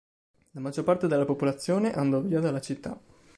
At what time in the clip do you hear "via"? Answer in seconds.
2.21-2.39